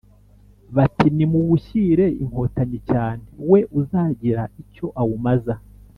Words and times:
Bati: 0.75 1.07
nimuwushyire 1.15 2.05
Inkotanyi 2.23 2.79
cyane, 2.89 3.23
we 3.51 3.59
uzagira 3.79 4.41
icyo 4.61 4.85
awumaza. 5.01 5.53